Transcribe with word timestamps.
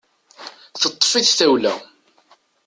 Teṭṭefi-t 0.81 1.31
tawla. 1.37 1.73